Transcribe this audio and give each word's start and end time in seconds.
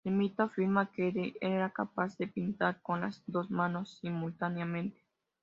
El 0.03 0.13
mito 0.15 0.41
afirma 0.41 0.91
que 0.91 1.35
era 1.41 1.69
capaz 1.69 2.17
de 2.17 2.25
pintar 2.27 2.81
con 2.81 3.01
las 3.01 3.21
dos 3.27 3.51
manos 3.51 3.99
simultáneamente. 4.01 4.99